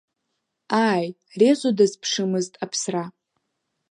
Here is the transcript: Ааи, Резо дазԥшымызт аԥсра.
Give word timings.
Ааи, 0.87 1.07
Резо 1.39 1.69
дазԥшымызт 1.77 2.53
аԥсра. 2.63 3.03